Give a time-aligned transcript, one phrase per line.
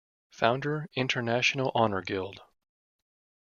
[0.31, 2.41] Founder "International Horror Guild"